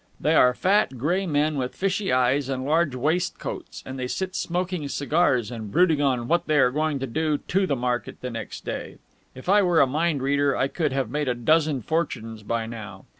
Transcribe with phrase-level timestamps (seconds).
[0.19, 4.87] They are fat, grey men with fishy eyes and large waistcoats, and they sit smoking
[4.89, 8.97] cigars and brooding on what they are going to do to the market next day.
[9.35, 13.05] If I were a mind reader I could have made a dozen fortunes by now.